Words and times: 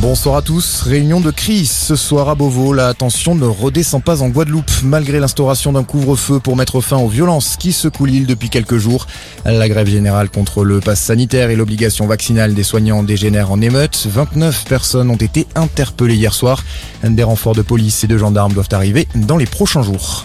Bonsoir 0.00 0.36
à 0.36 0.42
tous. 0.42 0.80
Réunion 0.80 1.20
de 1.20 1.30
crise 1.30 1.70
ce 1.70 1.94
soir 1.94 2.30
à 2.30 2.34
Beauvau. 2.34 2.72
La 2.72 2.94
tension 2.94 3.34
ne 3.34 3.44
redescend 3.44 4.02
pas 4.02 4.22
en 4.22 4.30
Guadeloupe 4.30 4.70
malgré 4.82 5.20
l'instauration 5.20 5.74
d'un 5.74 5.84
couvre-feu 5.84 6.40
pour 6.40 6.56
mettre 6.56 6.80
fin 6.80 6.96
aux 6.96 7.06
violences 7.06 7.58
qui 7.58 7.70
secouent 7.70 8.06
l'île 8.06 8.24
depuis 8.24 8.48
quelques 8.48 8.78
jours. 8.78 9.06
La 9.44 9.68
grève 9.68 9.88
générale 9.88 10.30
contre 10.30 10.64
le 10.64 10.80
pass 10.80 11.00
sanitaire 11.00 11.50
et 11.50 11.56
l'obligation 11.56 12.06
vaccinale 12.06 12.54
des 12.54 12.62
soignants 12.62 13.02
dégénère 13.02 13.52
en 13.52 13.60
émeute. 13.60 14.06
29 14.10 14.64
personnes 14.64 15.10
ont 15.10 15.16
été 15.16 15.46
interpellées 15.54 16.16
hier 16.16 16.32
soir. 16.32 16.64
Des 17.04 17.22
renforts 17.22 17.54
de 17.54 17.62
police 17.62 18.02
et 18.02 18.06
de 18.06 18.16
gendarmes 18.16 18.54
doivent 18.54 18.68
arriver 18.72 19.06
dans 19.14 19.36
les 19.36 19.46
prochains 19.46 19.82
jours. 19.82 20.24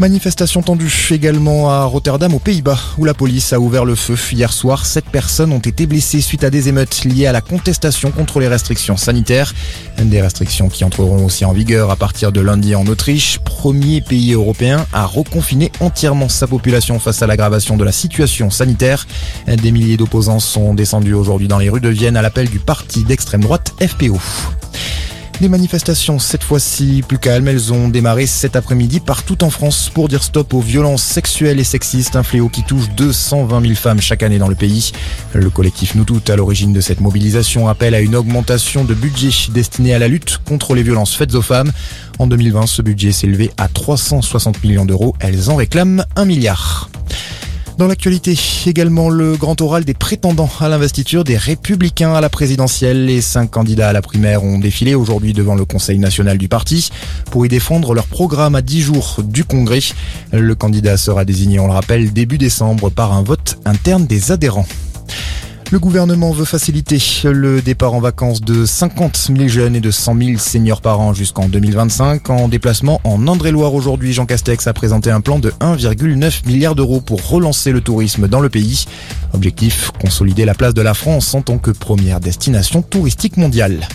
Manifestation 0.00 0.62
tendue 0.62 0.90
également 1.10 1.68
à 1.68 1.84
Rotterdam 1.84 2.32
aux 2.32 2.38
Pays-Bas 2.38 2.78
où 2.96 3.04
la 3.04 3.12
police 3.12 3.52
a 3.52 3.60
ouvert 3.60 3.84
le 3.84 3.94
feu. 3.94 4.16
Hier 4.32 4.50
soir, 4.50 4.86
sept 4.86 5.04
personnes 5.04 5.52
ont 5.52 5.58
été 5.58 5.84
blessées 5.84 6.22
suite 6.22 6.42
à 6.42 6.48
des 6.48 6.70
émeutes 6.70 7.04
liées 7.04 7.26
à 7.26 7.32
la 7.32 7.42
contestation 7.42 8.10
contre 8.10 8.40
les 8.40 8.48
restrictions 8.48 8.96
sanitaires. 8.96 9.52
Des 10.02 10.22
restrictions 10.22 10.70
qui 10.70 10.84
entreront 10.84 11.26
aussi 11.26 11.44
en 11.44 11.52
vigueur 11.52 11.90
à 11.90 11.96
partir 11.96 12.32
de 12.32 12.40
lundi 12.40 12.74
en 12.74 12.86
Autriche, 12.86 13.40
premier 13.40 14.00
pays 14.00 14.32
européen 14.32 14.86
à 14.94 15.04
reconfiner 15.04 15.70
entièrement 15.80 16.30
sa 16.30 16.46
population 16.46 16.98
face 16.98 17.20
à 17.20 17.26
l'aggravation 17.26 17.76
de 17.76 17.84
la 17.84 17.92
situation 17.92 18.48
sanitaire. 18.48 19.06
Des 19.48 19.70
milliers 19.70 19.98
d'opposants 19.98 20.40
sont 20.40 20.72
descendus 20.72 21.12
aujourd'hui 21.12 21.46
dans 21.46 21.58
les 21.58 21.68
rues 21.68 21.82
de 21.82 21.90
Vienne 21.90 22.16
à 22.16 22.22
l'appel 22.22 22.48
du 22.48 22.58
parti 22.58 23.04
d'extrême 23.04 23.42
droite 23.42 23.74
FPO. 23.78 24.18
Des 25.40 25.48
manifestations, 25.48 26.18
cette 26.18 26.44
fois-ci 26.44 27.02
plus 27.08 27.16
calmes, 27.16 27.48
elles 27.48 27.72
ont 27.72 27.88
démarré 27.88 28.26
cet 28.26 28.56
après-midi 28.56 29.00
partout 29.00 29.42
en 29.42 29.48
France 29.48 29.88
pour 29.88 30.08
dire 30.08 30.22
stop 30.22 30.52
aux 30.52 30.60
violences 30.60 31.02
sexuelles 31.02 31.58
et 31.58 31.64
sexistes, 31.64 32.14
un 32.14 32.22
fléau 32.22 32.50
qui 32.50 32.62
touche 32.62 32.90
220 32.90 33.62
000 33.62 33.74
femmes 33.74 34.02
chaque 34.02 34.22
année 34.22 34.38
dans 34.38 34.48
le 34.48 34.54
pays. 34.54 34.92
Le 35.32 35.48
collectif 35.48 35.94
Nous 35.94 36.04
Toutes, 36.04 36.28
à 36.28 36.36
l'origine 36.36 36.74
de 36.74 36.82
cette 36.82 37.00
mobilisation, 37.00 37.68
appelle 37.68 37.94
à 37.94 38.00
une 38.00 38.16
augmentation 38.16 38.84
de 38.84 38.92
budget 38.92 39.50
destiné 39.50 39.94
à 39.94 39.98
la 39.98 40.08
lutte 40.08 40.40
contre 40.44 40.74
les 40.74 40.82
violences 40.82 41.14
faites 41.14 41.34
aux 41.34 41.40
femmes. 41.40 41.72
En 42.18 42.26
2020, 42.26 42.66
ce 42.66 42.82
budget 42.82 43.12
s'est 43.12 43.26
élevé 43.26 43.50
à 43.56 43.68
360 43.68 44.62
millions 44.62 44.84
d'euros. 44.84 45.14
Elles 45.20 45.48
en 45.48 45.56
réclament 45.56 46.04
un 46.16 46.26
milliard. 46.26 46.90
Dans 47.80 47.86
l'actualité, 47.86 48.38
également 48.66 49.08
le 49.08 49.38
grand 49.38 49.58
oral 49.62 49.86
des 49.86 49.94
prétendants 49.94 50.50
à 50.60 50.68
l'investiture 50.68 51.24
des 51.24 51.38
républicains 51.38 52.12
à 52.12 52.20
la 52.20 52.28
présidentielle. 52.28 53.06
Les 53.06 53.22
cinq 53.22 53.52
candidats 53.52 53.88
à 53.88 53.94
la 53.94 54.02
primaire 54.02 54.44
ont 54.44 54.58
défilé 54.58 54.94
aujourd'hui 54.94 55.32
devant 55.32 55.54
le 55.54 55.64
Conseil 55.64 55.98
national 55.98 56.36
du 56.36 56.46
parti 56.46 56.90
pour 57.30 57.46
y 57.46 57.48
défendre 57.48 57.94
leur 57.94 58.06
programme 58.06 58.54
à 58.54 58.60
10 58.60 58.82
jours 58.82 59.20
du 59.24 59.44
Congrès. 59.44 59.80
Le 60.30 60.54
candidat 60.54 60.98
sera 60.98 61.24
désigné, 61.24 61.58
on 61.58 61.68
le 61.68 61.72
rappelle, 61.72 62.12
début 62.12 62.36
décembre 62.36 62.90
par 62.90 63.14
un 63.14 63.22
vote 63.22 63.58
interne 63.64 64.06
des 64.06 64.30
adhérents. 64.30 64.66
Le 65.72 65.78
gouvernement 65.78 66.32
veut 66.32 66.44
faciliter 66.44 66.98
le 67.24 67.62
départ 67.62 67.94
en 67.94 68.00
vacances 68.00 68.40
de 68.40 68.64
50 68.64 69.30
000 69.36 69.46
jeunes 69.46 69.76
et 69.76 69.80
de 69.80 69.92
100 69.92 70.18
000 70.20 70.38
seniors 70.38 70.80
par 70.80 70.98
an 70.98 71.14
jusqu'en 71.14 71.48
2025. 71.48 72.28
En 72.28 72.48
déplacement 72.48 73.00
en 73.04 73.28
André-Loire 73.28 73.72
aujourd'hui, 73.72 74.12
Jean 74.12 74.26
Castex 74.26 74.66
a 74.66 74.72
présenté 74.72 75.12
un 75.12 75.20
plan 75.20 75.38
de 75.38 75.50
1,9 75.60 76.44
milliard 76.48 76.74
d'euros 76.74 77.00
pour 77.00 77.24
relancer 77.24 77.70
le 77.70 77.82
tourisme 77.82 78.26
dans 78.26 78.40
le 78.40 78.48
pays. 78.48 78.86
Objectif, 79.32 79.92
consolider 80.00 80.44
la 80.44 80.54
place 80.54 80.74
de 80.74 80.82
la 80.82 80.92
France 80.92 81.34
en 81.34 81.42
tant 81.42 81.58
que 81.58 81.70
première 81.70 82.18
destination 82.18 82.82
touristique 82.82 83.36
mondiale. 83.36 83.86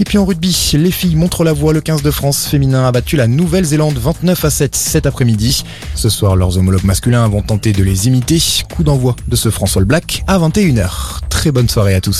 Et 0.00 0.04
puis 0.04 0.16
en 0.16 0.24
rugby, 0.24 0.72
les 0.72 0.90
filles 0.90 1.14
montrent 1.14 1.44
la 1.44 1.52
voie. 1.52 1.74
Le 1.74 1.82
15 1.82 2.02
de 2.02 2.10
France 2.10 2.46
féminin 2.46 2.86
a 2.86 2.90
battu 2.90 3.16
la 3.16 3.26
Nouvelle-Zélande 3.26 3.98
29 3.98 4.44
à 4.46 4.50
7 4.50 4.74
cet 4.74 5.04
après-midi. 5.04 5.62
Ce 5.94 6.08
soir, 6.08 6.36
leurs 6.36 6.56
homologues 6.56 6.84
masculins 6.84 7.28
vont 7.28 7.42
tenter 7.42 7.74
de 7.74 7.82
les 7.82 8.08
imiter. 8.08 8.42
Coup 8.74 8.82
d'envoi 8.82 9.14
de 9.28 9.36
ce 9.36 9.50
François 9.50 9.84
Black 9.84 10.24
à 10.26 10.38
21h. 10.38 11.20
Très 11.28 11.52
bonne 11.52 11.68
soirée 11.68 11.94
à 11.94 12.00
tous. 12.00 12.18